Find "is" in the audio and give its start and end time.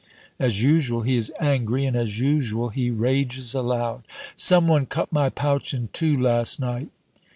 1.15-1.31